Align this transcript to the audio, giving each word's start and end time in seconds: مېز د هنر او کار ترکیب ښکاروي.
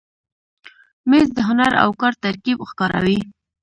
مېز 1.09 1.27
د 1.37 1.39
هنر 1.47 1.73
او 1.83 1.89
کار 2.01 2.13
ترکیب 2.23 2.57
ښکاروي. 2.69 3.19